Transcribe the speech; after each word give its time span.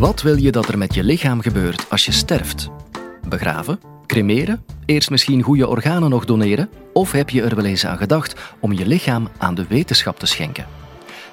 Wat 0.00 0.22
wil 0.22 0.36
je 0.36 0.52
dat 0.52 0.68
er 0.68 0.78
met 0.78 0.94
je 0.94 1.04
lichaam 1.04 1.40
gebeurt 1.40 1.90
als 1.90 2.04
je 2.04 2.12
sterft? 2.12 2.68
Begraven? 3.28 3.80
Cremeren? 4.06 4.64
Eerst 4.84 5.10
misschien 5.10 5.42
goede 5.42 5.68
organen 5.68 6.10
nog 6.10 6.24
doneren? 6.24 6.70
Of 6.92 7.12
heb 7.12 7.30
je 7.30 7.42
er 7.42 7.56
wel 7.56 7.64
eens 7.64 7.86
aan 7.86 7.96
gedacht 7.96 8.34
om 8.60 8.72
je 8.72 8.86
lichaam 8.86 9.28
aan 9.38 9.54
de 9.54 9.66
wetenschap 9.68 10.18
te 10.18 10.26
schenken? 10.26 10.66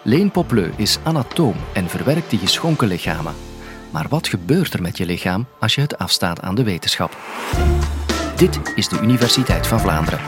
Leen 0.01 0.31
Popleu 0.31 0.69
is 0.75 0.97
anatoom 1.03 1.55
en 1.73 1.89
verwerkt 1.89 2.29
die 2.29 2.39
geschonken 2.39 2.87
lichamen. 2.87 3.33
Maar 3.91 4.05
wat 4.09 4.27
gebeurt 4.27 4.73
er 4.73 4.81
met 4.81 4.97
je 4.97 5.05
lichaam 5.05 5.45
als 5.59 5.75
je 5.75 5.81
het 5.81 5.97
afstaat 5.97 6.41
aan 6.41 6.55
de 6.55 6.63
wetenschap? 6.63 7.17
Dit 8.35 8.59
is 8.75 8.87
de 8.87 8.99
Universiteit 9.01 9.67
van 9.67 9.79
Vlaanderen. 9.79 10.19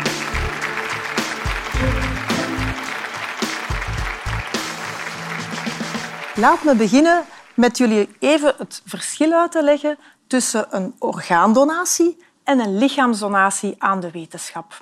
Laat 6.35 6.63
me 6.63 6.75
beginnen 6.75 7.23
met 7.59 7.77
jullie 7.77 8.09
even 8.19 8.53
het 8.57 8.81
verschil 8.85 9.31
uit 9.31 9.51
te 9.51 9.63
leggen 9.63 9.97
tussen 10.27 10.67
een 10.69 10.95
orgaandonatie 10.99 12.17
en 12.43 12.59
een 12.59 12.77
lichaamsdonatie 12.77 13.75
aan 13.77 13.99
de 13.99 14.11
wetenschap. 14.11 14.81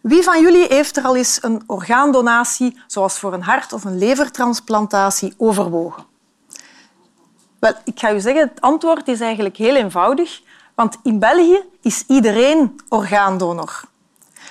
Wie 0.00 0.22
van 0.22 0.40
jullie 0.40 0.66
heeft 0.68 0.96
er 0.96 1.04
al 1.04 1.16
eens 1.16 1.42
een 1.42 1.62
orgaandonatie, 1.66 2.80
zoals 2.86 3.18
voor 3.18 3.32
een 3.32 3.42
hart- 3.42 3.72
of 3.72 3.84
een 3.84 3.98
levertransplantatie, 3.98 5.34
overwogen? 5.36 6.04
Wel, 7.58 7.72
ik 7.84 8.00
ga 8.00 8.12
u 8.12 8.20
zeggen, 8.20 8.48
het 8.48 8.60
antwoord 8.60 9.08
is 9.08 9.20
eigenlijk 9.20 9.56
heel 9.56 9.76
eenvoudig, 9.76 10.40
want 10.74 10.96
in 11.02 11.18
België 11.18 11.62
is 11.82 12.04
iedereen 12.06 12.80
orgaandonor. 12.88 13.82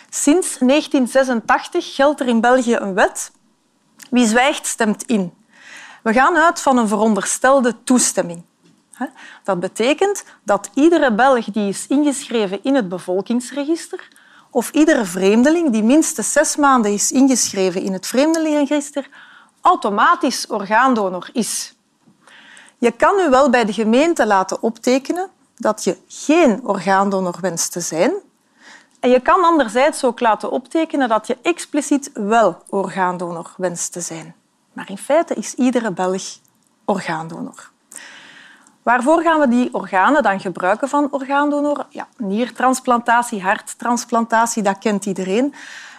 Sinds 0.09 0.57
1986 0.57 1.95
geldt 1.95 2.19
er 2.19 2.27
in 2.27 2.41
België 2.41 2.75
een 2.75 2.93
wet. 2.93 3.31
Wie 4.09 4.27
zwijgt, 4.27 4.65
stemt 4.65 5.03
in. 5.03 5.38
We 6.03 6.13
gaan 6.13 6.37
uit 6.37 6.61
van 6.61 6.77
een 6.77 6.87
veronderstelde 6.87 7.83
toestemming. 7.83 8.43
Dat 9.43 9.59
betekent 9.59 10.23
dat 10.43 10.69
iedere 10.73 11.13
Belg 11.13 11.45
die 11.45 11.69
is 11.69 11.87
ingeschreven 11.87 12.63
in 12.63 12.75
het 12.75 12.89
bevolkingsregister 12.89 14.07
of 14.51 14.69
iedere 14.71 15.05
vreemdeling 15.05 15.71
die 15.71 15.83
minstens 15.83 16.31
zes 16.31 16.55
maanden 16.55 16.93
is 16.93 17.11
ingeschreven 17.11 17.81
in 17.81 17.93
het 17.93 18.07
vreemdelingenregister 18.07 19.09
automatisch 19.61 20.47
orgaandonor 20.47 21.29
is. 21.33 21.75
Je 22.77 22.91
kan 22.91 23.19
u 23.19 23.29
wel 23.29 23.49
bij 23.49 23.65
de 23.65 23.73
gemeente 23.73 24.25
laten 24.25 24.61
optekenen 24.61 25.29
dat 25.55 25.83
je 25.83 25.97
geen 26.07 26.59
orgaandonor 26.63 27.35
wenst 27.41 27.71
te 27.71 27.79
zijn. 27.79 28.13
En 28.99 29.09
je 29.09 29.19
kan 29.19 29.43
anderzijds 29.43 30.03
ook 30.03 30.19
laten 30.19 30.51
optekenen 30.51 31.09
dat 31.09 31.27
je 31.27 31.37
expliciet 31.41 32.09
wel 32.13 32.63
orgaandonor 32.69 33.53
wenst 33.57 33.91
te 33.91 34.01
zijn. 34.01 34.35
Maar 34.79 34.89
in 34.89 34.97
feite 34.97 35.33
is 35.33 35.53
iedere 35.53 35.91
Belg 35.91 36.37
orgaandonor. 36.85 37.69
Waarvoor 38.83 39.21
gaan 39.21 39.39
we 39.39 39.47
die 39.47 39.73
organen 39.73 40.23
dan 40.23 40.39
gebruiken 40.39 40.89
van 40.89 41.07
orgaandonor? 41.11 41.85
Ja, 41.89 42.07
niertransplantatie, 42.17 43.41
harttransplantatie, 43.41 44.63
dat 44.63 44.77
kent 44.77 45.05
iedereen. 45.05 45.53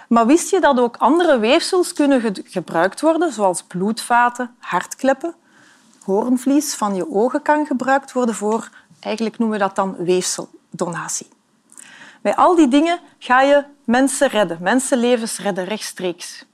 Maar 0.08 0.26
wist 0.26 0.50
je 0.50 0.60
dat 0.60 0.78
ook 0.78 0.96
andere 0.96 1.38
weefsels 1.38 1.92
kunnen 1.92 2.34
gebruikt 2.44 3.00
worden, 3.00 3.32
zoals 3.32 3.62
bloedvaten, 3.62 4.54
hartkleppen? 4.58 5.34
Hoornvlies 6.04 6.74
van 6.74 6.94
je 6.94 7.10
ogen 7.10 7.42
kan 7.42 7.66
gebruikt 7.66 8.12
worden 8.12 8.34
voor, 8.34 8.70
eigenlijk 9.00 9.38
noemen 9.38 9.58
we 9.58 9.64
dat 9.64 9.76
dan 9.76 9.96
weefseldonatie. 9.96 11.28
Bij 12.20 12.36
al 12.36 12.54
die 12.54 12.68
dingen 12.68 13.00
ga 13.18 13.40
je 13.40 13.64
mensen 13.84 14.28
redden, 14.28 14.58
mensenlevens 14.60 15.38
redden 15.38 15.64
rechtstreeks. 15.64 16.44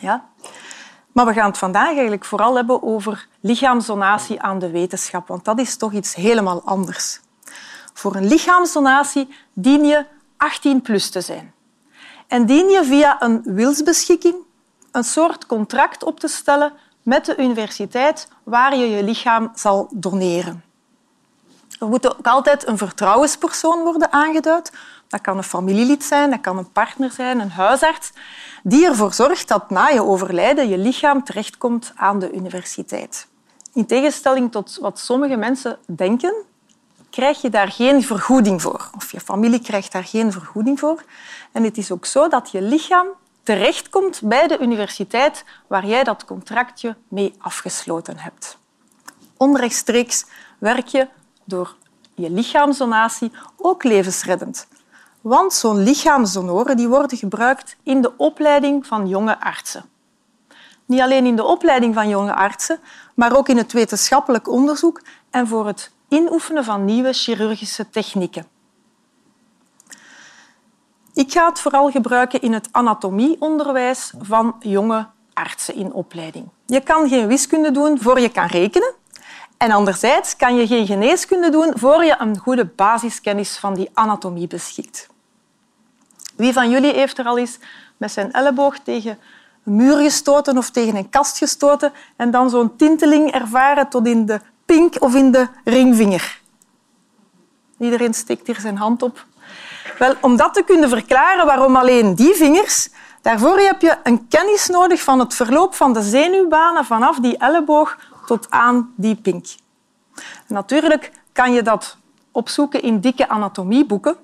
Ja? 0.00 0.28
Maar 1.12 1.26
we 1.26 1.32
gaan 1.32 1.48
het 1.48 1.58
vandaag 1.58 1.92
eigenlijk 1.92 2.24
vooral 2.24 2.56
hebben 2.56 2.82
over 2.82 3.26
lichaamsdonatie 3.40 4.40
aan 4.42 4.58
de 4.58 4.70
wetenschap, 4.70 5.28
want 5.28 5.44
dat 5.44 5.58
is 5.58 5.76
toch 5.76 5.92
iets 5.92 6.14
helemaal 6.14 6.62
anders. 6.64 7.20
Voor 7.94 8.14
een 8.14 8.26
lichaamsdonatie 8.26 9.34
dien 9.52 9.84
je 9.84 10.04
18 10.36 10.82
plus 10.82 11.10
te 11.10 11.20
zijn. 11.20 11.52
En 12.26 12.46
dien 12.46 12.68
je 12.68 12.84
via 12.84 13.22
een 13.22 13.42
wilsbeschikking 13.44 14.34
een 14.92 15.04
soort 15.04 15.46
contract 15.46 16.04
op 16.04 16.20
te 16.20 16.28
stellen 16.28 16.72
met 17.02 17.24
de 17.24 17.36
universiteit 17.36 18.28
waar 18.42 18.76
je 18.76 18.90
je 18.90 19.02
lichaam 19.02 19.50
zal 19.54 19.88
doneren. 19.90 20.64
Er 21.80 21.88
moet 21.88 22.16
ook 22.16 22.26
altijd 22.26 22.66
een 22.66 22.78
vertrouwenspersoon 22.78 23.82
worden 23.82 24.12
aangeduid. 24.12 24.72
Dat 25.10 25.20
kan 25.20 25.36
een 25.36 25.42
familielid 25.42 26.04
zijn, 26.04 26.30
dat 26.30 26.40
kan 26.40 26.58
een 26.58 26.72
partner 26.72 27.10
zijn, 27.10 27.40
een 27.40 27.50
huisarts, 27.50 28.12
die 28.62 28.86
ervoor 28.86 29.12
zorgt 29.12 29.48
dat 29.48 29.70
na 29.70 29.88
je 29.88 30.02
overlijden 30.02 30.68
je 30.68 30.78
lichaam 30.78 31.24
terechtkomt 31.24 31.92
aan 31.96 32.18
de 32.18 32.32
universiteit. 32.32 33.26
In 33.72 33.86
tegenstelling 33.86 34.52
tot 34.52 34.78
wat 34.80 34.98
sommige 34.98 35.36
mensen 35.36 35.78
denken, 35.86 36.34
krijg 37.10 37.40
je 37.40 37.50
daar 37.50 37.68
geen 37.68 38.02
vergoeding 38.02 38.62
voor. 38.62 38.90
Of 38.96 39.12
je 39.12 39.20
familie 39.20 39.60
krijgt 39.60 39.92
daar 39.92 40.04
geen 40.04 40.32
vergoeding 40.32 40.78
voor. 40.78 41.04
En 41.52 41.64
het 41.64 41.78
is 41.78 41.90
ook 41.90 42.06
zo 42.06 42.28
dat 42.28 42.50
je 42.50 42.62
lichaam 42.62 43.06
terechtkomt 43.42 44.20
bij 44.24 44.46
de 44.46 44.58
universiteit 44.58 45.44
waar 45.66 45.86
jij 45.86 46.04
dat 46.04 46.24
contractje 46.24 46.96
mee 47.08 47.34
afgesloten 47.38 48.18
hebt. 48.18 48.58
Onrechtstreeks 49.36 50.24
werk 50.58 50.86
je 50.86 51.08
door 51.44 51.74
je 52.14 52.30
lichaamsdonatie 52.30 53.32
ook 53.56 53.84
levensreddend. 53.84 54.68
Want 55.20 55.52
zo'n 55.52 55.82
lichaamsdonoren 55.82 56.76
die 56.76 56.88
worden 56.88 57.18
gebruikt 57.18 57.76
in 57.82 58.02
de 58.02 58.16
opleiding 58.16 58.86
van 58.86 59.08
jonge 59.08 59.40
artsen. 59.40 59.84
Niet 60.86 61.00
alleen 61.00 61.26
in 61.26 61.36
de 61.36 61.44
opleiding 61.44 61.94
van 61.94 62.08
jonge 62.08 62.34
artsen, 62.34 62.80
maar 63.14 63.36
ook 63.36 63.48
in 63.48 63.56
het 63.56 63.72
wetenschappelijk 63.72 64.48
onderzoek 64.48 65.02
en 65.30 65.46
voor 65.46 65.66
het 65.66 65.92
inoefenen 66.08 66.64
van 66.64 66.84
nieuwe 66.84 67.12
chirurgische 67.12 67.90
technieken. 67.90 68.46
Ik 71.14 71.32
ga 71.32 71.48
het 71.48 71.60
vooral 71.60 71.90
gebruiken 71.90 72.40
in 72.40 72.52
het 72.52 72.68
anatomieonderwijs 72.70 74.12
van 74.18 74.56
jonge 74.58 75.06
artsen 75.32 75.74
in 75.74 75.92
opleiding. 75.92 76.48
Je 76.66 76.80
kan 76.80 77.08
geen 77.08 77.26
wiskunde 77.26 77.70
doen 77.70 77.98
voor 78.00 78.20
je 78.20 78.28
kan 78.28 78.46
rekenen. 78.46 78.94
En 79.56 79.70
anderzijds 79.70 80.36
kan 80.36 80.56
je 80.56 80.66
geen 80.66 80.86
geneeskunde 80.86 81.50
doen 81.50 81.72
voor 81.74 82.04
je 82.04 82.16
een 82.18 82.38
goede 82.38 82.64
basiskennis 82.64 83.58
van 83.58 83.74
die 83.74 83.90
anatomie 83.94 84.46
beschikt. 84.46 85.08
Wie 86.40 86.52
van 86.52 86.70
jullie 86.70 86.92
heeft 86.92 87.18
er 87.18 87.24
al 87.24 87.38
eens 87.38 87.58
met 87.96 88.12
zijn 88.12 88.32
elleboog 88.32 88.78
tegen 88.78 89.18
een 89.64 89.76
muur 89.76 89.96
gestoten 89.96 90.58
of 90.58 90.70
tegen 90.70 90.96
een 90.96 91.10
kast 91.10 91.38
gestoten 91.38 91.92
en 92.16 92.30
dan 92.30 92.50
zo'n 92.50 92.76
tinteling 92.76 93.30
ervaren 93.30 93.88
tot 93.88 94.06
in 94.06 94.26
de 94.26 94.40
pink 94.64 94.94
of 94.98 95.14
in 95.14 95.32
de 95.32 95.48
ringvinger? 95.64 96.40
Iedereen 97.78 98.14
steekt 98.14 98.46
hier 98.46 98.60
zijn 98.60 98.76
hand 98.76 99.02
op. 99.02 99.24
Wel, 99.98 100.14
om 100.20 100.36
dat 100.36 100.54
te 100.54 100.62
kunnen 100.62 100.88
verklaren 100.88 101.46
waarom 101.46 101.76
alleen 101.76 102.14
die 102.14 102.34
vingers, 102.34 102.88
daarvoor 103.22 103.58
heb 103.58 103.80
je 103.80 103.98
een 104.02 104.28
kennis 104.28 104.66
nodig 104.66 105.02
van 105.02 105.18
het 105.18 105.34
verloop 105.34 105.74
van 105.74 105.92
de 105.92 106.02
zenuwbanen 106.02 106.84
vanaf 106.84 107.18
die 107.18 107.36
elleboog 107.36 107.98
tot 108.26 108.50
aan 108.50 108.92
die 108.96 109.16
pink. 109.16 109.46
natuurlijk 110.46 111.12
kan 111.32 111.52
je 111.52 111.62
dat 111.62 111.96
opzoeken 112.32 112.82
in 112.82 113.00
dikke 113.00 113.28
anatomieboeken, 113.28 114.16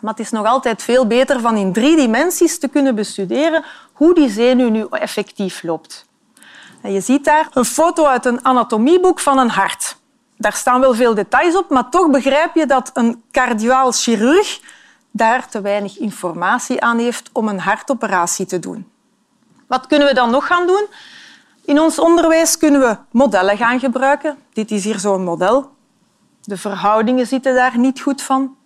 maar 0.00 0.10
het 0.10 0.20
is 0.20 0.30
nog 0.30 0.46
altijd 0.46 0.82
veel 0.82 1.06
beter 1.06 1.40
van 1.40 1.56
in 1.56 1.72
drie 1.72 1.96
dimensies 1.96 2.58
te 2.58 2.68
kunnen 2.68 2.94
bestuderen 2.94 3.64
hoe 3.92 4.14
die 4.14 4.30
zenuw 4.30 4.68
nu 4.68 4.86
effectief 4.90 5.62
loopt. 5.62 6.06
En 6.82 6.92
je 6.92 7.00
ziet 7.00 7.24
daar 7.24 7.48
een 7.52 7.64
foto 7.64 8.06
uit 8.06 8.24
een 8.24 8.44
anatomieboek 8.44 9.20
van 9.20 9.38
een 9.38 9.50
hart. 9.50 9.96
Daar 10.36 10.52
staan 10.52 10.80
wel 10.80 10.94
veel 10.94 11.14
details 11.14 11.56
op, 11.56 11.70
maar 11.70 11.88
toch 11.88 12.10
begrijp 12.10 12.54
je 12.54 12.66
dat 12.66 12.90
een 12.94 13.22
cardioaal 13.32 13.92
chirurg 13.92 14.60
daar 15.10 15.48
te 15.48 15.60
weinig 15.60 15.98
informatie 15.98 16.80
aan 16.80 16.98
heeft 16.98 17.30
om 17.32 17.48
een 17.48 17.60
hartoperatie 17.60 18.46
te 18.46 18.58
doen. 18.58 18.90
Wat 19.66 19.86
kunnen 19.86 20.08
we 20.08 20.14
dan 20.14 20.30
nog 20.30 20.46
gaan 20.46 20.66
doen? 20.66 20.86
In 21.64 21.80
ons 21.80 21.98
onderwijs 21.98 22.58
kunnen 22.58 22.80
we 22.80 22.96
modellen 23.10 23.56
gaan 23.56 23.80
gebruiken. 23.80 24.38
Dit 24.52 24.70
is 24.70 24.84
hier 24.84 24.98
zo'n 24.98 25.24
model. 25.24 25.70
De 26.42 26.56
verhoudingen 26.56 27.26
zitten 27.26 27.54
daar 27.54 27.78
niet 27.78 28.00
goed 28.00 28.22
van. 28.22 28.56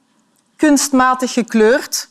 Kunstmatig 0.62 1.32
gekleurd. 1.32 2.09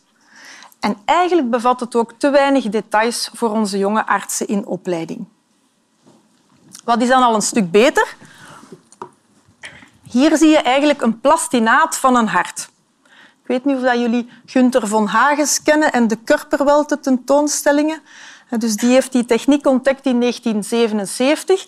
En 0.80 0.98
eigenlijk 1.06 1.50
bevat 1.50 1.80
het 1.80 1.96
ook 1.96 2.14
te 2.18 2.30
weinig 2.30 2.70
details 2.70 3.30
voor 3.34 3.50
onze 3.50 3.78
jonge 3.78 4.06
artsen 4.06 4.48
in 4.48 4.66
opleiding. 4.66 5.26
Wat 6.84 7.02
is 7.02 7.08
dan 7.08 7.24
al 7.24 7.36
een 7.36 7.42
stuk 7.42 7.72
beter? 7.72 8.16
Hier 10.04 10.38
zie 10.38 10.50
je 10.50 10.58
eigenlijk 10.58 11.02
een 11.02 11.20
plastinaat 11.20 11.98
van 11.98 12.16
een 12.16 12.28
hart. 12.28 12.70
Ik 13.42 13.48
weet 13.48 13.66
niet 13.66 13.78
of 13.78 13.94
jullie 13.94 14.30
Gunther 14.46 14.88
von 14.88 15.08
Hagens 15.08 15.64
kennen 15.64 15.92
en 15.92 16.08
de 16.08 16.18
Körperwelte 16.24 17.00
tentoonstellingen. 17.00 18.02
Dus 18.50 18.76
die 18.76 18.92
heeft 18.92 19.12
die 19.12 19.26
techniek 19.26 19.68
ontdekt 19.68 20.06
in 20.06 20.20
1977. 20.20 21.68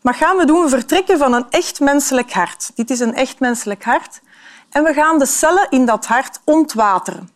Maar 0.00 0.14
gaan 0.14 0.36
we 0.36 0.44
doen? 0.44 0.68
Vertrekken 0.68 1.18
van 1.18 1.32
een 1.32 1.46
echt 1.50 1.80
menselijk 1.80 2.32
hart. 2.32 2.70
Dit 2.74 2.90
is 2.90 3.00
een 3.00 3.14
echt 3.14 3.38
menselijk 3.38 3.84
hart. 3.84 4.20
En 4.70 4.84
we 4.84 4.92
gaan 4.92 5.18
de 5.18 5.26
cellen 5.26 5.66
in 5.70 5.86
dat 5.86 6.06
hart 6.06 6.40
ontwateren. 6.44 7.30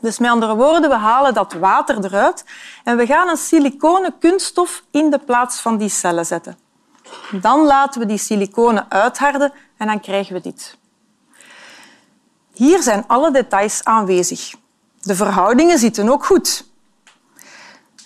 Dus 0.00 0.18
met 0.18 0.30
andere 0.30 0.54
woorden, 0.54 0.90
we 0.90 0.96
halen 0.96 1.34
dat 1.34 1.52
water 1.52 2.04
eruit 2.04 2.44
en 2.84 2.96
we 2.96 3.06
gaan 3.06 3.28
een 3.28 3.36
siliconen 3.36 4.18
kunststof 4.18 4.82
in 4.90 5.10
de 5.10 5.18
plaats 5.18 5.60
van 5.60 5.76
die 5.76 5.88
cellen 5.88 6.26
zetten. 6.26 6.58
Dan 7.40 7.64
laten 7.64 8.00
we 8.00 8.06
die 8.06 8.18
siliconen 8.18 8.90
uitharden 8.90 9.52
en 9.76 9.86
dan 9.86 10.00
krijgen 10.00 10.34
we 10.34 10.40
dit. 10.40 10.76
Hier 12.52 12.82
zijn 12.82 13.04
alle 13.06 13.30
details 13.30 13.84
aanwezig. 13.84 14.54
De 15.00 15.14
verhoudingen 15.14 15.78
zitten 15.78 16.08
ook 16.08 16.24
goed. 16.24 16.66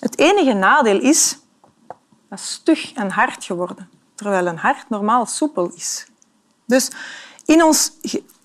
Het 0.00 0.18
enige 0.18 0.52
nadeel 0.52 1.00
is 1.00 1.38
dat 2.28 2.40
stug 2.40 2.92
en 2.92 3.10
hard 3.10 3.44
geworden, 3.44 3.90
terwijl 4.14 4.46
een 4.46 4.58
hart 4.58 4.88
normaal 4.88 5.26
soepel 5.26 5.70
is. 5.74 6.06
Dus 6.66 6.90
in 7.50 7.62
ons 7.62 7.92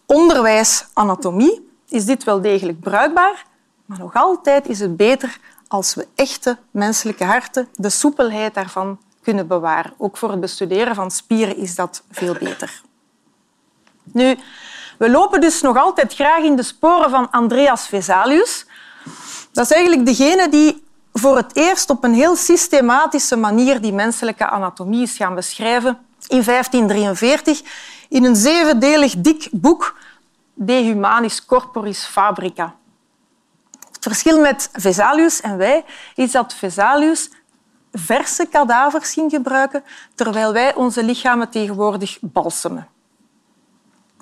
onderwijs 0.05 0.85
anatomie 0.93 1.69
is 1.89 2.05
dit 2.05 2.23
wel 2.23 2.41
degelijk 2.41 2.79
bruikbaar, 2.79 3.45
maar 3.85 3.99
nog 3.99 4.13
altijd 4.13 4.67
is 4.67 4.79
het 4.79 4.97
beter 4.97 5.39
als 5.67 5.93
we 5.93 6.07
echte 6.15 6.57
menselijke 6.71 7.23
harten, 7.23 7.67
de 7.75 7.89
soepelheid 7.89 8.53
daarvan, 8.53 8.99
kunnen 9.21 9.47
bewaren. 9.47 9.93
Ook 9.97 10.17
voor 10.17 10.31
het 10.31 10.39
bestuderen 10.39 10.95
van 10.95 11.11
spieren 11.11 11.57
is 11.57 11.75
dat 11.75 12.03
veel 12.11 12.33
beter. 12.33 12.81
Nu, 14.03 14.37
we 14.97 15.09
lopen 15.09 15.41
dus 15.41 15.61
nog 15.61 15.77
altijd 15.77 16.13
graag 16.13 16.43
in 16.43 16.55
de 16.55 16.63
sporen 16.63 17.09
van 17.09 17.31
Andreas 17.31 17.87
Vesalius. 17.87 18.65
Dat 19.51 19.65
is 19.65 19.71
eigenlijk 19.71 20.05
degene 20.05 20.49
die 20.49 20.83
voor 21.13 21.35
het 21.35 21.55
eerst 21.55 21.89
op 21.89 22.03
een 22.03 22.13
heel 22.13 22.35
systematische 22.35 23.35
manier 23.35 23.81
die 23.81 23.93
menselijke 23.93 24.49
anatomie 24.49 25.03
is 25.03 25.15
gaan 25.15 25.35
beschrijven 25.35 25.97
in 26.27 26.43
1543 26.43 27.61
in 28.15 28.23
een 28.23 28.35
zevendelig 28.35 29.15
dik 29.17 29.47
boek 29.51 29.97
De 30.53 30.73
Humanis 30.73 31.45
Corporis 31.45 32.05
Fabrica. 32.05 32.75
Het 33.91 34.03
verschil 34.03 34.39
met 34.39 34.69
Vesalius 34.73 35.41
en 35.41 35.57
wij 35.57 35.85
is 36.15 36.31
dat 36.31 36.53
Vesalius 36.53 37.29
verse 37.91 38.45
kadavers 38.45 39.13
ging 39.13 39.31
gebruiken, 39.31 39.83
terwijl 40.13 40.53
wij 40.53 40.75
onze 40.75 41.03
lichamen 41.03 41.49
tegenwoordig 41.49 42.17
balsemen. 42.21 42.87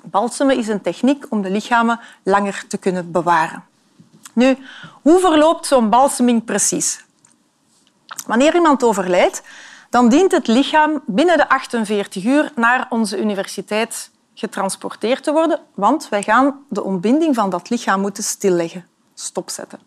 Balsemen 0.02 0.56
is 0.56 0.68
een 0.68 0.80
techniek 0.80 1.26
om 1.28 1.42
de 1.42 1.50
lichamen 1.50 2.00
langer 2.22 2.64
te 2.68 2.76
kunnen 2.76 3.10
bewaren. 3.10 3.64
Nu, 4.32 4.58
hoe 5.02 5.20
verloopt 5.20 5.66
zo'n 5.66 5.90
balseming 5.90 6.44
precies? 6.44 7.04
Wanneer 8.26 8.54
iemand 8.54 8.82
overlijdt, 8.82 9.42
dan 9.94 10.08
dient 10.08 10.32
het 10.32 10.46
lichaam 10.46 11.02
binnen 11.06 11.36
de 11.36 11.48
48 11.48 12.24
uur 12.24 12.52
naar 12.54 12.86
onze 12.88 13.20
universiteit 13.20 14.10
getransporteerd 14.34 15.22
te 15.22 15.32
worden, 15.32 15.60
want 15.74 16.08
wij 16.08 16.22
gaan 16.22 16.64
de 16.68 16.82
ontbinding 16.82 17.34
van 17.34 17.50
dat 17.50 17.70
lichaam 17.70 18.00
moeten 18.00 18.22
stilleggen, 18.22 18.86
stopzetten. 19.14 19.78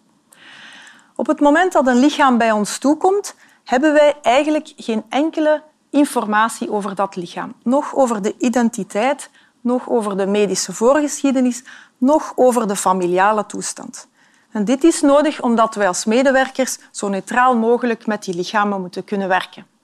Op 1.16 1.28
het 1.28 1.40
moment 1.40 1.72
dat 1.72 1.88
een 1.88 2.00
lichaam 2.00 2.38
bij 2.38 2.52
ons 2.52 2.78
toekomt, 2.78 3.36
hebben 3.64 3.94
wij 3.94 4.16
eigenlijk 4.22 4.74
geen 4.78 5.04
enkele 5.10 5.62
informatie 5.90 6.72
over 6.72 6.96
dat 6.96 7.16
lichaam. 7.16 7.54
Nog 7.64 7.96
over 7.96 8.22
de 8.22 8.36
identiteit, 8.38 9.30
nog 9.62 9.90
over 9.90 10.18
de 10.18 10.26
medische 10.26 10.74
voorgeschiedenis, 10.74 11.64
nog 11.98 12.34
over 12.36 12.68
de 12.68 12.76
familiale 12.76 13.46
toestand. 13.46 14.08
En 14.52 14.66
dit 14.66 14.84
is 14.84 15.02
nodig 15.02 15.42
omdat 15.42 15.76
wij 15.76 15.88
als 15.88 16.06
medewerkers 16.06 16.78
zo 16.92 17.08
neutraal 17.08 17.58
mogelijk 17.58 18.06
met 18.06 18.24
die 18.24 18.36
lichamen 18.36 18.82
moeten 18.82 19.04
kunnen 19.04 19.28
werken. 19.28 19.76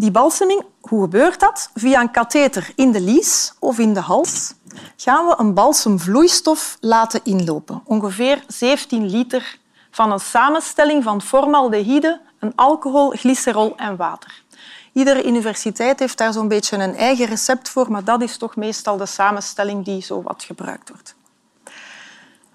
Die 0.00 0.10
balseming, 0.10 0.64
hoe 0.80 1.02
gebeurt 1.02 1.40
dat? 1.40 1.70
Via 1.74 2.00
een 2.00 2.10
katheter 2.10 2.72
in 2.74 2.92
de 2.92 3.00
lies 3.00 3.54
of 3.58 3.78
in 3.78 3.94
de 3.94 4.00
hals 4.00 4.54
gaan 4.96 5.26
we 5.26 5.34
een 5.38 5.54
balsemvloeistof 5.54 6.76
laten 6.80 7.20
inlopen. 7.24 7.82
Ongeveer 7.84 8.44
17 8.46 9.10
liter 9.10 9.58
van 9.90 10.12
een 10.12 10.20
samenstelling 10.20 11.02
van 11.02 11.22
formaldehyde, 11.22 12.20
een 12.38 12.52
alcohol, 12.56 13.10
glycerol 13.10 13.76
en 13.76 13.96
water. 13.96 14.42
Iedere 14.92 15.26
universiteit 15.26 15.98
heeft 15.98 16.18
daar 16.18 16.32
zo'n 16.32 16.48
beetje 16.48 16.76
een 16.76 16.96
eigen 16.96 17.26
recept 17.26 17.68
voor, 17.68 17.90
maar 17.90 18.04
dat 18.04 18.22
is 18.22 18.36
toch 18.36 18.56
meestal 18.56 18.96
de 18.96 19.06
samenstelling 19.06 19.84
die 19.84 20.02
zo 20.02 20.22
wat 20.22 20.42
gebruikt 20.42 20.88
wordt. 20.88 21.14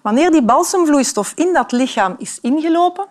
Wanneer 0.00 0.30
die 0.30 0.42
balsemvloeistof 0.42 1.32
in 1.34 1.52
dat 1.52 1.72
lichaam 1.72 2.14
is 2.18 2.38
ingelopen, 2.40 3.06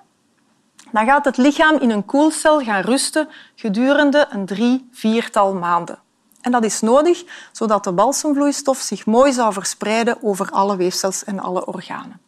dan 0.96 1.06
gaat 1.06 1.26
het 1.26 1.38
lichaam 1.38 1.78
in 1.78 1.90
een 1.90 2.06
koelcel 2.06 2.60
gaan 2.60 2.82
rusten 2.82 3.30
gedurende 3.56 4.28
een 4.30 4.46
drie, 4.46 4.90
viertal 4.92 5.54
maanden. 5.54 6.00
En 6.42 6.52
dat 6.52 6.64
is 6.64 6.82
nodig 6.82 7.24
zodat 7.52 7.84
de 7.84 7.92
balsemvloeistof 7.92 8.78
zich 8.78 9.06
mooi 9.06 9.32
zou 9.32 9.54
verspreiden 9.54 10.18
over 10.24 10.50
alle 10.50 10.76
weefsels 10.76 11.24
en 11.24 11.40
alle 11.40 11.66
organen. 11.66 12.20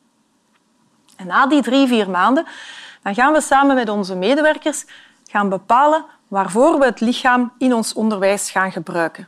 En 1.15 1.27
na 1.27 1.47
die 1.47 1.61
drie, 1.61 1.87
vier 1.87 2.09
maanden 2.09 2.45
dan 3.03 3.15
gaan 3.15 3.33
we 3.33 3.41
samen 3.41 3.75
met 3.75 3.89
onze 3.89 4.15
medewerkers 4.15 4.85
gaan 5.27 5.49
bepalen 5.49 6.05
waarvoor 6.27 6.79
we 6.79 6.85
het 6.85 6.99
lichaam 6.99 7.51
in 7.57 7.73
ons 7.73 7.93
onderwijs 7.93 8.51
gaan 8.51 8.71
gebruiken. 8.71 9.27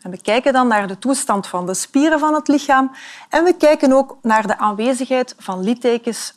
En 0.00 0.10
we 0.10 0.20
kijken 0.20 0.52
dan 0.52 0.68
naar 0.68 0.86
de 0.86 0.98
toestand 0.98 1.46
van 1.46 1.66
de 1.66 1.74
spieren 1.74 2.18
van 2.18 2.34
het 2.34 2.48
lichaam 2.48 2.90
en 3.28 3.44
we 3.44 3.56
kijken 3.56 3.92
ook 3.92 4.18
naar 4.22 4.46
de 4.46 4.58
aanwezigheid 4.58 5.34
van 5.38 5.62
littekens 5.62 6.34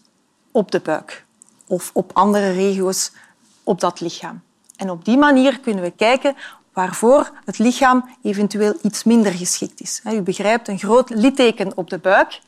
op 0.52 0.72
de 0.72 0.80
buik 0.80 1.26
of 1.72 1.90
op 1.94 2.12
andere 2.14 2.52
regio's 2.52 3.12
op 3.64 3.80
dat 3.80 4.00
lichaam. 4.00 4.42
En 4.76 4.90
op 4.90 5.06
die 5.06 5.18
manier 5.18 5.60
kunnen 5.60 5.84
we 5.84 5.92
kijken 5.92 6.36
waarvoor 6.74 7.32
het 7.46 7.58
lichaam 7.58 8.10
eventueel 8.22 8.74
iets 8.82 9.04
minder 9.04 9.32
geschikt 9.32 9.82
is. 9.82 10.02
U 10.06 10.22
begrijpt, 10.22 10.68
een 10.68 10.80
groot 10.80 11.10
litteken 11.10 11.78
op 11.78 11.90
de 11.90 11.98
buik, 11.98 12.40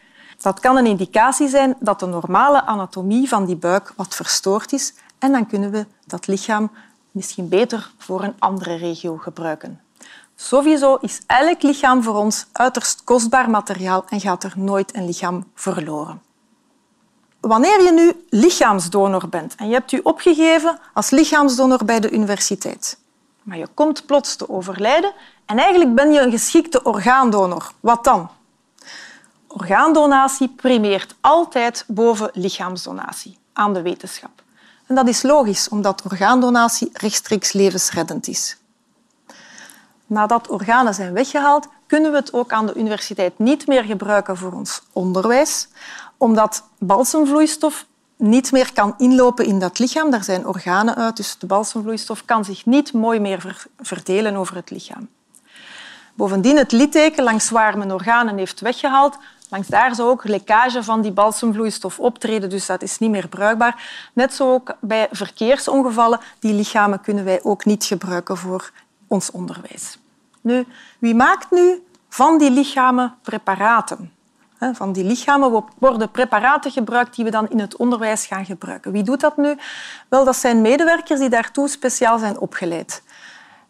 dat 0.41 0.59
kan 0.59 0.77
een 0.77 0.85
indicatie 0.85 1.47
zijn 1.47 1.75
dat 1.79 1.99
de 1.99 2.05
normale 2.05 2.65
anatomie 2.65 3.27
van 3.27 3.45
die 3.45 3.55
buik 3.55 3.93
wat 3.95 4.15
verstoord 4.15 4.73
is 4.73 4.93
en 5.19 5.31
dan 5.31 5.47
kunnen 5.47 5.71
we 5.71 5.85
dat 6.05 6.27
lichaam 6.27 6.71
misschien 7.11 7.49
beter 7.49 7.91
voor 7.97 8.23
een 8.23 8.35
andere 8.39 8.75
regio 8.75 9.17
gebruiken. 9.17 9.81
Sowieso 10.35 10.97
is 11.01 11.21
elk 11.25 11.61
lichaam 11.61 12.03
voor 12.03 12.15
ons 12.15 12.45
uiterst 12.51 13.03
kostbaar 13.03 13.49
materiaal 13.49 14.05
en 14.09 14.19
gaat 14.19 14.43
er 14.43 14.53
nooit 14.55 14.95
een 14.95 15.05
lichaam 15.05 15.45
verloren. 15.55 16.21
Wanneer 17.47 17.83
je 17.83 17.91
nu 17.91 18.25
lichaamsdonor 18.29 19.29
bent 19.29 19.55
en 19.55 19.67
je 19.67 19.73
hebt 19.73 19.91
u 19.91 19.99
opgegeven 20.03 20.79
als 20.93 21.09
lichaamsdonor 21.09 21.85
bij 21.85 21.99
de 21.99 22.11
universiteit, 22.11 22.97
maar 23.41 23.57
je 23.57 23.67
komt 23.73 24.05
plots 24.05 24.35
te 24.35 24.49
overlijden 24.49 25.13
en 25.45 25.57
eigenlijk 25.57 25.95
ben 25.95 26.11
je 26.11 26.19
een 26.19 26.31
geschikte 26.31 26.83
orgaandonor, 26.83 27.71
wat 27.79 28.03
dan? 28.03 28.29
Orgaandonatie 29.47 30.47
primeert 30.47 31.15
altijd 31.21 31.83
boven 31.87 32.29
lichaamsdonatie 32.33 33.37
aan 33.53 33.73
de 33.73 33.81
wetenschap. 33.81 34.43
En 34.87 34.95
dat 34.95 35.07
is 35.07 35.21
logisch, 35.21 35.69
omdat 35.69 36.01
orgaandonatie 36.01 36.89
rechtstreeks 36.93 37.53
levensreddend 37.53 38.27
is. 38.27 38.57
Nadat 40.05 40.47
organen 40.47 40.93
zijn 40.93 41.13
weggehaald, 41.13 41.67
kunnen 41.93 42.11
we 42.11 42.17
het 42.17 42.33
ook 42.33 42.51
aan 42.51 42.65
de 42.65 42.75
universiteit 42.75 43.39
niet 43.39 43.67
meer 43.67 43.83
gebruiken 43.83 44.37
voor 44.37 44.51
ons 44.51 44.81
onderwijs, 44.93 45.67
omdat 46.17 46.63
balsemvloeistof 46.79 47.85
niet 48.17 48.51
meer 48.51 48.73
kan 48.73 48.93
inlopen 48.97 49.45
in 49.45 49.59
dat 49.59 49.79
lichaam. 49.79 50.11
Daar 50.11 50.23
zijn 50.23 50.47
organen 50.47 50.95
uit, 50.95 51.17
dus 51.17 51.37
de 51.37 51.45
balsemvloeistof 51.45 52.25
kan 52.25 52.45
zich 52.45 52.65
niet 52.65 52.93
mooi 52.93 53.19
meer 53.19 53.65
verdelen 53.79 54.35
over 54.35 54.55
het 54.55 54.69
lichaam. 54.69 55.07
Bovendien, 56.13 56.57
het 56.57 56.71
litteken 56.71 57.23
langs 57.23 57.49
waar 57.49 57.77
men 57.77 57.91
organen 57.91 58.37
heeft 58.37 58.59
weggehaald, 58.59 59.17
langs 59.49 59.67
daar 59.67 59.95
zou 59.95 60.09
ook 60.09 60.27
lekkage 60.27 60.83
van 60.83 61.01
die 61.01 61.11
balsemvloeistof 61.11 61.99
optreden, 61.99 62.49
dus 62.49 62.65
dat 62.65 62.81
is 62.81 62.99
niet 62.99 63.11
meer 63.11 63.27
bruikbaar. 63.27 64.09
Net 64.13 64.33
zo 64.33 64.53
ook 64.53 64.75
bij 64.81 65.07
verkeersongevallen, 65.11 66.19
die 66.39 66.53
lichamen 66.53 67.01
kunnen 67.01 67.25
wij 67.25 67.43
ook 67.43 67.65
niet 67.65 67.83
gebruiken 67.83 68.37
voor 68.37 68.71
ons 69.07 69.31
onderwijs. 69.31 69.97
Wie 70.99 71.15
maakt 71.15 71.51
nu 71.51 71.83
van 72.09 72.37
die 72.37 72.51
lichamen 72.51 73.15
preparaten? 73.21 74.11
Van 74.73 74.91
die 74.91 75.03
lichamen 75.03 75.63
worden 75.79 76.11
preparaten 76.11 76.71
gebruikt 76.71 77.15
die 77.15 77.25
we 77.25 77.31
dan 77.31 77.49
in 77.49 77.59
het 77.59 77.75
onderwijs 77.75 78.25
gaan 78.25 78.45
gebruiken. 78.45 78.91
Wie 78.91 79.03
doet 79.03 79.19
dat 79.19 79.37
nu? 79.37 79.55
Wel, 80.09 80.25
dat 80.25 80.35
zijn 80.35 80.61
medewerkers 80.61 81.19
die 81.19 81.29
daartoe 81.29 81.67
speciaal 81.67 82.19
zijn 82.19 82.39
opgeleid. 82.39 83.03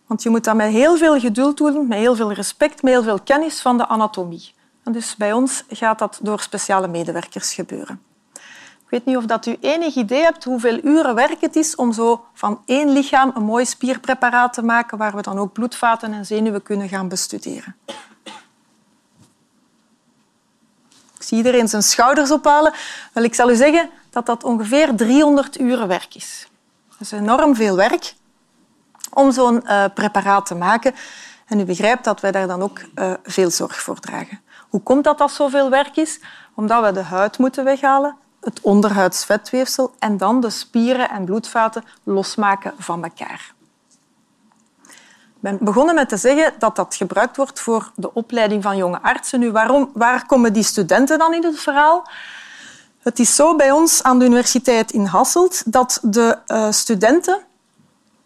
Want 0.08 0.24
je 0.24 0.30
moet 0.30 0.44
dat 0.44 0.56
met 0.56 0.72
heel 0.72 0.98
veel 0.98 1.20
geduld 1.20 1.58
doen, 1.58 1.88
met 1.88 1.98
heel 1.98 2.16
veel 2.16 2.34
respect, 2.34 2.82
met 2.84 2.94
heel 2.94 3.04
veel 3.04 3.20
kennis 3.20 3.62
van 3.62 3.78
de 3.78 3.88
anatomie. 3.88 4.54
Dus 4.84 5.16
bij 5.16 5.34
ons 5.34 5.64
gaat 5.70 6.00
dat 6.00 6.20
door 6.22 6.40
speciale 6.40 6.88
medewerkers 6.88 7.54
gebeuren. 7.54 8.02
Weet 8.94 9.06
niet 9.06 9.18
of 9.18 9.26
dat 9.26 9.46
u 9.46 9.58
enig 9.62 9.96
idee 9.96 10.22
hebt 10.22 10.44
hoeveel 10.44 10.80
uren 10.84 11.16
werk 11.16 11.42
het 11.42 11.56
is 11.56 11.76
om 11.76 11.94
zo 11.94 12.26
van 12.34 12.62
één 12.66 12.90
lichaam 12.90 13.32
een 13.36 13.44
mooi 13.44 13.66
spierpreparaat 13.66 14.54
te 14.54 14.64
maken 14.64 14.98
waar 14.98 15.16
we 15.16 15.22
dan 15.22 15.38
ook 15.38 15.54
bloedvaten 15.54 16.14
en 16.14 16.26
zenuwen 16.26 16.64
kunnen 16.64 16.90
gaan 16.90 17.08
bestuderen. 17.08 17.76
Ik 21.16 21.24
zie 21.24 21.38
iedereen 21.38 21.68
zijn 21.68 21.84
schouders 21.84 22.32
ophalen. 22.32 22.74
Wel, 23.14 23.24
ik 23.24 23.36
zal 23.36 23.50
u 23.50 23.56
zeggen 23.56 23.90
dat 24.10 24.26
dat 24.26 24.44
ongeveer 24.44 24.96
300 24.96 25.60
uren 25.60 25.88
werk 25.88 26.16
is. 26.16 26.48
Dat 26.90 27.00
is 27.00 27.12
enorm 27.12 27.56
veel 27.56 27.76
werk 27.76 28.14
om 29.14 29.32
zo'n 29.32 29.64
uh, 29.64 29.86
preparaat 29.94 30.46
te 30.46 30.56
maken. 30.56 30.96
En 31.46 31.60
u 31.60 31.66
begrijpt 31.66 32.04
dat 32.04 32.22
wij 32.22 32.32
daar 32.32 32.48
dan 32.48 32.62
ook 32.62 32.80
uh, 32.96 33.14
veel 33.24 33.50
zorg 33.50 33.82
voor 33.82 34.00
dragen. 34.00 34.42
Hoe 34.70 34.82
komt 34.82 35.04
dat 35.04 35.18
dat 35.18 35.32
zoveel 35.32 35.70
werk 35.70 35.98
is? 35.98 36.20
Omdat 36.56 36.84
we 36.84 36.92
de 36.92 37.04
huid 37.04 37.38
moeten 37.38 37.64
weghalen, 37.64 38.18
het 38.44 38.62
onderhuidsvetweefsel 38.62 39.94
en 40.00 40.18
dan 40.18 40.42
de 40.42 40.50
spieren 40.50 41.10
en 41.10 41.26
bloedvaten 41.26 41.84
losmaken 42.04 42.74
van 42.78 43.04
elkaar. 43.04 43.54
ben 45.40 45.58
begonnen 45.62 45.96
met 45.96 46.10
te 46.10 46.18
zeggen 46.18 46.54
dat 46.60 46.76
dat 46.76 46.96
gebruikt 46.96 47.38
wordt 47.38 47.60
voor 47.60 47.92
de 47.96 48.14
opleiding 48.14 48.64
van 48.64 48.78
jonge 48.78 49.02
artsen. 49.02 49.40
Nu, 49.40 49.52
waarom, 49.52 49.90
waar 49.94 50.26
komen 50.26 50.54
die 50.54 50.64
studenten 50.64 51.18
dan 51.18 51.34
in 51.34 51.44
het 51.44 51.60
verhaal? 51.60 52.08
Het 53.00 53.20
is 53.20 53.36
zo 53.36 53.56
bij 53.56 53.72
ons 53.72 54.04
aan 54.04 54.20
de 54.20 54.26
universiteit 54.26 54.92
in 54.92 55.06
Hasselt 55.06 55.72
dat 55.72 56.00
de 56.02 56.38
uh, 56.48 56.72
studenten 56.72 57.42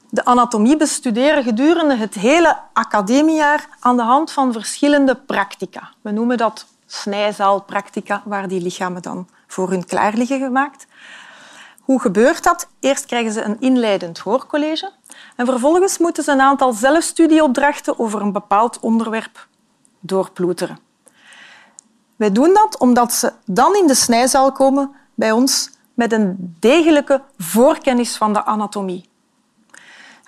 de 0.10 0.26
anatomie 0.26 0.78
bestuderen 0.78 1.44
gedurende 1.44 1.96
het 1.96 2.14
hele 2.14 2.58
academiejaar 2.74 3.68
aan 3.80 3.98
de 3.98 4.04
hand 4.04 4.32
van 4.32 4.54
verschillende 4.54 5.16
practica. 5.16 5.90
We 6.02 6.12
noemen 6.12 6.38
dat 6.38 6.66
snijzaalpractica, 6.86 8.22
waar 8.26 8.48
die 8.48 8.62
lichamen 8.62 9.02
dan 9.02 9.28
voor 9.48 9.70
hun 9.70 9.86
klaar 9.86 10.14
liggen 10.14 10.40
gemaakt. 10.40 10.88
Hoe 11.82 12.02
gebeurt 12.02 12.44
dat? 12.44 12.68
Eerst 12.80 13.06
krijgen 13.06 13.32
ze 13.32 13.42
een 13.42 13.60
inleidend 13.60 14.20
hoorcollege 14.20 14.92
en 15.36 15.46
vervolgens 15.46 15.98
moeten 15.98 16.24
ze 16.24 16.32
een 16.32 16.42
aantal 16.42 16.74
zelfstudieopdrachten 16.74 18.00
over 18.00 18.22
een 18.22 18.32
bepaald 18.32 18.80
onderwerp 18.80 19.48
doorploeteren. 20.00 20.80
Wij 22.16 22.32
doen 22.32 22.54
dat 22.54 22.80
omdat 22.80 23.14
ze 23.14 23.34
dan 23.46 23.76
in 23.76 23.88
de 23.88 23.96
snijzaal 23.96 24.52
komen 24.52 24.96
bij 25.16 25.32
ons 25.32 25.70
met 25.94 26.12
een 26.12 26.56
degelijke 26.60 27.22
voorkennis 27.38 28.18
van 28.18 28.34
de 28.34 28.46
anatomie. 28.46 29.10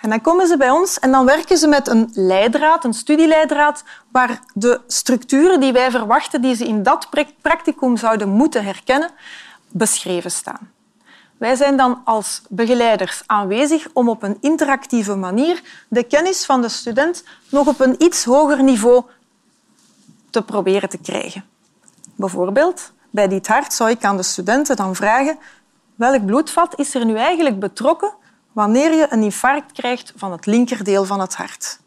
En 0.00 0.10
dan 0.10 0.20
komen 0.20 0.46
ze 0.46 0.56
bij 0.56 0.70
ons 0.70 0.98
en 0.98 1.10
dan 1.10 1.26
werken 1.26 1.56
ze 1.56 1.68
met 1.68 1.88
een 1.88 2.10
leidraad, 2.14 2.84
een 2.84 2.94
studieleidraad, 2.94 3.84
waar 4.12 4.40
de 4.54 4.80
structuren 4.86 5.60
die 5.60 5.72
wij 5.72 5.90
verwachten, 5.90 6.42
die 6.42 6.54
ze 6.54 6.66
in 6.66 6.82
dat 6.82 7.08
practicum 7.42 7.96
zouden 7.96 8.28
moeten 8.28 8.64
herkennen, 8.64 9.10
beschreven 9.68 10.30
staan. 10.30 10.72
Wij 11.36 11.54
zijn 11.54 11.76
dan 11.76 12.00
als 12.04 12.42
begeleiders 12.48 13.22
aanwezig 13.26 13.88
om 13.92 14.08
op 14.08 14.22
een 14.22 14.36
interactieve 14.40 15.14
manier 15.14 15.62
de 15.88 16.02
kennis 16.02 16.44
van 16.44 16.60
de 16.60 16.68
student 16.68 17.24
nog 17.50 17.66
op 17.66 17.80
een 17.80 18.02
iets 18.02 18.24
hoger 18.24 18.62
niveau 18.62 19.04
te 20.30 20.42
proberen 20.42 20.88
te 20.88 20.98
krijgen. 20.98 21.44
Bijvoorbeeld, 22.14 22.92
bij 23.10 23.28
dit 23.28 23.46
hart 23.46 23.72
zou 23.72 23.90
ik 23.90 24.04
aan 24.04 24.16
de 24.16 24.22
studenten 24.22 24.76
dan 24.76 24.94
vragen 24.94 25.38
welk 25.94 26.26
bloedvat 26.26 26.78
is 26.78 26.94
er 26.94 27.04
nu 27.04 27.16
eigenlijk 27.16 27.60
betrokken 27.60 28.14
wanneer 28.52 28.94
je 28.94 29.06
een 29.10 29.22
infarct 29.22 29.72
krijgt 29.72 30.12
van 30.16 30.32
het 30.32 30.46
linkerdeel 30.46 31.04
van 31.04 31.20
het 31.20 31.34
hart. 31.34 31.78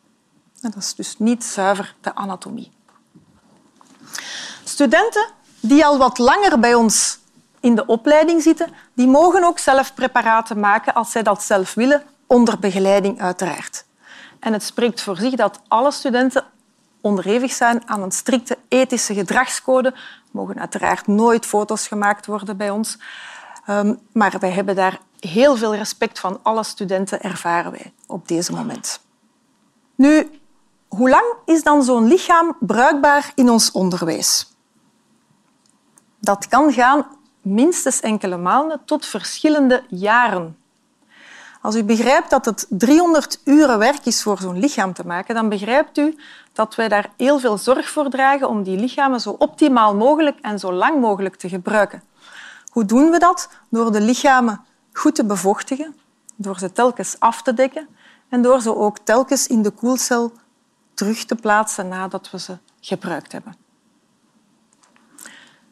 Dat 0.62 0.76
is 0.76 0.96
dus 0.96 1.18
niet 1.18 1.44
zuiver 1.44 1.96
de 2.02 2.16
anatomie. 2.16 2.72
Studenten 4.64 5.30
die 5.60 5.86
al 5.86 5.98
wat 5.98 6.18
langer 6.18 6.60
bij 6.60 6.74
ons 6.74 7.20
in 7.60 7.76
de 7.76 7.86
opleiding 7.86 8.42
zitten, 8.42 8.74
die 8.94 9.08
mogen 9.08 9.44
ook 9.44 9.60
zelf 9.60 9.94
preparaten 9.94 10.60
maken 10.60 10.94
als 10.94 11.12
zij 11.12 11.24
dat 11.24 11.44
zelf 11.44 11.74
willen, 11.74 12.04
onder 12.28 12.60
begeleiding 12.60 13.22
uiteraard. 13.22 13.86
En 14.40 14.54
het 14.54 14.64
spreekt 14.64 15.02
voor 15.02 15.18
zich 15.18 15.36
dat 15.36 15.60
alle 15.68 15.92
studenten 15.92 16.46
onderhevig 17.02 17.52
zijn 17.52 17.82
aan 17.86 18.02
een 18.02 18.12
strikte 18.12 18.58
ethische 18.68 19.14
gedragscode. 19.14 19.88
Er 19.88 20.30
mogen 20.32 20.60
uiteraard 20.60 21.08
nooit 21.08 21.46
foto's 21.46 21.88
gemaakt 21.88 22.26
worden 22.26 22.58
bij 22.58 22.70
ons. 22.70 22.98
Ehm, 23.66 23.96
maar 24.12 24.36
wij 24.40 24.52
hebben 24.52 24.76
daar 24.76 25.00
heel 25.30 25.56
veel 25.56 25.76
respect 25.76 26.20
van 26.20 26.40
alle 26.42 26.64
studenten, 26.64 27.22
ervaren 27.22 27.72
wij 27.72 27.94
op 28.08 28.28
deze 28.28 28.52
moment. 28.52 29.00
Nu, 29.96 30.40
hoe 30.88 31.10
lang 31.10 31.26
is 31.46 31.64
dan 31.64 31.84
zo'n 31.84 32.08
lichaam 32.08 32.56
bruikbaar 32.60 33.32
in 33.36 33.50
ons 33.50 33.72
onderwijs? 33.72 34.52
Dat 36.20 36.48
kan 36.48 36.74
gaan 36.74 37.06
minstens 37.42 38.00
enkele 38.00 38.38
maanden 38.38 38.82
tot 38.86 39.06
verschillende 39.06 39.84
jaren. 39.90 40.58
Als 41.62 41.76
u 41.76 41.84
begrijpt 41.84 42.30
dat 42.30 42.46
het 42.46 42.66
300 42.70 43.40
uren 43.44 43.80
werk 43.80 44.06
is 44.06 44.24
voor 44.24 44.38
zo'n 44.38 44.60
lichaam 44.60 44.94
te 44.94 45.06
maken, 45.06 45.36
dan 45.36 45.50
begrijpt 45.50 45.98
u 45.98 46.20
dat 46.54 46.76
wij 46.76 46.88
daar 46.88 47.10
heel 47.18 47.40
veel 47.40 47.58
zorg 47.58 47.90
voor 47.90 48.10
dragen 48.10 48.50
om 48.50 48.64
die 48.64 48.78
lichamen 48.78 49.20
zo 49.20 49.30
optimaal 49.30 49.96
mogelijk 49.96 50.40
en 50.42 50.60
zo 50.60 50.74
lang 50.74 51.02
mogelijk 51.02 51.36
te 51.36 51.50
gebruiken. 51.50 52.04
Hoe 52.72 52.86
doen 52.86 53.10
we 53.10 53.20
dat? 53.20 53.50
Door 53.70 53.92
de 53.92 54.02
lichamen 54.02 54.66
goed 54.94 55.16
te 55.16 55.26
bevochtigen, 55.26 55.96
door 56.36 56.58
ze 56.58 56.72
telkens 56.72 57.16
af 57.20 57.42
te 57.42 57.54
dekken 57.54 57.88
en 58.30 58.42
door 58.42 58.62
ze 58.62 58.76
ook 58.76 58.98
telkens 59.04 59.48
in 59.48 59.62
de 59.62 59.70
koelcel 59.70 60.34
terug 60.94 61.26
te 61.26 61.36
plaatsen 61.36 61.88
nadat 61.88 62.32
we 62.32 62.40
ze 62.40 62.58
gebruikt 62.80 63.32
hebben. 63.32 63.56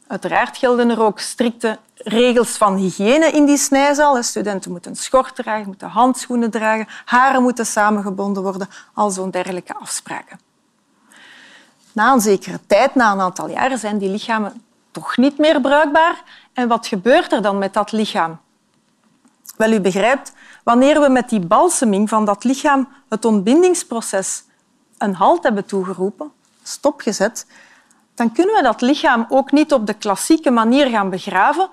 Uiteraard 0.08 0.58
gelden 0.58 0.90
er 0.90 1.02
ook 1.02 1.20
strikte 1.20 1.80
regels 1.96 2.58
van 2.58 2.76
hygiëne 2.76 3.26
in 3.26 3.46
die 3.46 3.58
snijzaal. 3.58 4.24
Studenten 4.24 4.72
moeten 4.72 4.92
een 4.92 4.98
schort 4.98 5.36
dragen, 5.36 5.68
moeten 5.68 5.88
handschoenen 5.88 6.52
dragen, 6.52 6.88
haren 7.06 7.42
moeten 7.42 7.66
samengebonden 7.66 8.44
worden, 8.44 8.68
al 8.94 9.10
zo'n 9.10 9.32
dergelijke 9.32 9.74
afspraken. 9.74 10.40
Na 11.92 12.14
een 12.14 12.22
zekere 12.22 12.60
tijd, 12.68 12.96
na 12.96 13.12
een 13.12 13.20
aantal 13.20 13.50
jaren, 13.50 13.80
zijn 13.80 13.98
die 13.98 14.10
lichamen 14.10 14.62
toch 14.92 15.18
niet 15.18 15.38
meer 15.38 15.62
bruikbaar. 15.62 16.24
En 16.54 16.68
wat 16.68 16.88
gebeurt 16.88 17.32
er 17.32 17.42
dan 17.42 17.58
met 17.58 17.74
dat 17.74 17.92
lichaam? 17.92 18.40
Wel, 19.62 19.72
u 19.72 19.80
begrijpt, 19.80 20.34
wanneer 20.64 21.02
we 21.02 21.10
met 21.10 21.30
die 21.30 21.40
balseming 21.40 22.10
van 22.10 22.26
dat 22.26 22.44
lichaam 22.44 22.88
het 23.10 23.26
ontbindingsproces 23.26 24.44
een 24.98 25.16
halt 25.16 25.44
hebben 25.44 25.66
toegeroepen, 25.66 26.32
stopgezet, 26.64 27.46
dan 28.16 28.32
kunnen 28.32 28.56
we 28.56 28.62
dat 28.62 28.82
lichaam 28.82 29.26
ook 29.30 29.52
niet 29.52 29.74
op 29.74 29.88
de 29.88 29.94
klassieke 29.94 30.52
manier 30.52 30.88
gaan 30.88 31.10
begraven, 31.10 31.70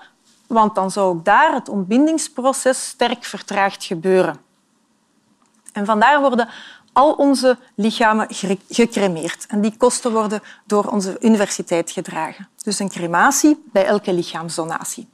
want 0.46 0.74
dan 0.74 0.90
zou 0.90 1.08
ook 1.08 1.24
daar 1.24 1.54
het 1.54 1.68
ontbindingsproces 1.68 2.88
sterk 2.88 3.24
vertraagd 3.24 3.84
gebeuren. 3.84 4.40
En 5.72 5.86
vandaar 5.86 6.20
worden 6.20 6.48
al 6.92 7.12
onze 7.12 7.58
lichamen 7.74 8.26
gecremeerd. 8.68 9.46
En 9.46 9.60
die 9.60 9.76
kosten 9.76 10.12
worden 10.12 10.42
door 10.64 10.84
onze 10.84 11.16
universiteit 11.20 11.90
gedragen. 11.90 12.48
Dus 12.62 12.78
een 12.78 12.88
crematie 12.88 13.62
bij 13.72 13.84
elke 13.84 14.12
lichaamsdonatie. 14.12 15.08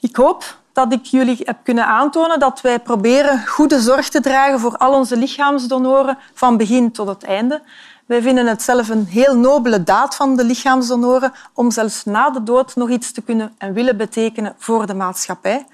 Ik 0.00 0.16
hoop 0.16 0.60
dat 0.72 0.92
ik 0.92 1.04
jullie 1.04 1.38
heb 1.44 1.58
kunnen 1.62 1.86
aantonen 1.86 2.38
dat 2.38 2.60
wij 2.60 2.78
proberen 2.78 3.46
goede 3.46 3.80
zorg 3.80 4.08
te 4.08 4.20
dragen 4.20 4.60
voor 4.60 4.76
al 4.76 4.94
onze 4.94 5.16
lichaamsdonoren 5.16 6.18
van 6.34 6.56
begin 6.56 6.92
tot 6.92 7.08
het 7.08 7.24
einde. 7.24 7.62
Wij 8.06 8.22
vinden 8.22 8.46
het 8.46 8.62
zelf 8.62 8.88
een 8.88 9.06
heel 9.06 9.36
nobele 9.36 9.82
daad 9.82 10.16
van 10.16 10.36
de 10.36 10.44
lichaamsdonoren 10.44 11.32
om 11.52 11.70
zelfs 11.70 12.04
na 12.04 12.30
de 12.30 12.42
dood 12.42 12.76
nog 12.76 12.90
iets 12.90 13.12
te 13.12 13.22
kunnen 13.22 13.54
en 13.58 13.72
willen 13.72 13.96
betekenen 13.96 14.54
voor 14.58 14.86
de 14.86 14.94
maatschappij. 14.94 15.66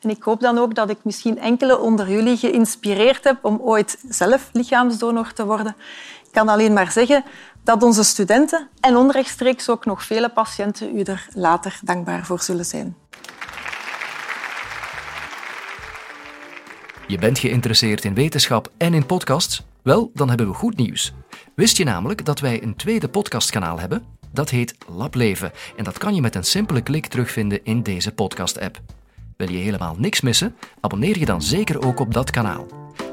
En 0.00 0.10
ik 0.10 0.22
hoop 0.22 0.40
dan 0.40 0.58
ook 0.58 0.74
dat 0.74 0.90
ik 0.90 0.98
misschien 1.02 1.38
enkele 1.38 1.78
onder 1.78 2.10
jullie 2.10 2.36
geïnspireerd 2.36 3.24
heb 3.24 3.44
om 3.44 3.58
ooit 3.60 3.98
zelf 4.08 4.48
lichaamsdonor 4.52 5.32
te 5.32 5.44
worden. 5.46 5.76
Ik 6.24 6.32
kan 6.32 6.48
alleen 6.48 6.72
maar 6.72 6.92
zeggen 6.92 7.24
dat 7.64 7.82
onze 7.82 8.02
studenten 8.02 8.68
en 8.80 8.96
onrechtstreeks 8.96 9.68
ook 9.68 9.84
nog 9.84 10.04
vele 10.04 10.28
patiënten 10.28 10.96
u 10.96 11.02
er 11.02 11.28
later 11.34 11.78
dankbaar 11.82 12.24
voor 12.24 12.40
zullen 12.40 12.64
zijn. 12.64 12.99
Je 17.10 17.18
bent 17.18 17.38
geïnteresseerd 17.38 18.04
in 18.04 18.14
wetenschap 18.14 18.72
en 18.76 18.94
in 18.94 19.06
podcasts? 19.06 19.62
Wel, 19.82 20.10
dan 20.14 20.28
hebben 20.28 20.48
we 20.48 20.54
goed 20.54 20.76
nieuws. 20.76 21.12
Wist 21.54 21.76
je 21.76 21.84
namelijk 21.84 22.24
dat 22.24 22.40
wij 22.40 22.62
een 22.62 22.76
tweede 22.76 23.08
podcastkanaal 23.08 23.80
hebben? 23.80 24.02
Dat 24.32 24.50
heet 24.50 24.74
Lableven 24.96 25.52
en 25.76 25.84
dat 25.84 25.98
kan 25.98 26.14
je 26.14 26.20
met 26.20 26.34
een 26.34 26.44
simpele 26.44 26.80
klik 26.80 27.06
terugvinden 27.06 27.64
in 27.64 27.82
deze 27.82 28.12
podcast-app. 28.12 28.80
Wil 29.36 29.50
je 29.50 29.58
helemaal 29.58 29.94
niks 29.98 30.20
missen? 30.20 30.54
Abonneer 30.80 31.18
je 31.18 31.24
dan 31.24 31.42
zeker 31.42 31.82
ook 31.82 32.00
op 32.00 32.14
dat 32.14 32.30
kanaal. 32.30 32.66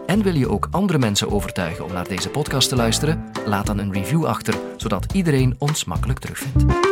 En 0.06 0.24
wil 0.24 0.36
je 0.36 0.50
ook 0.50 0.68
andere 0.72 1.00
mensen 1.00 1.32
overtuigen 1.32 1.86
om 1.86 1.94
naar 1.94 2.08
deze 2.08 2.30
podcast 2.30 2.70
te 2.70 2.76
luisteren? 2.76 3.32
Laat 3.46 3.66
dan 3.66 3.78
een 3.78 3.94
review 3.94 4.26
achter, 4.26 4.56
zodat 4.76 5.14
iedereen 5.14 5.56
ons 5.58 5.86
makkelijk 5.86 6.20
terugvindt. 6.20 6.87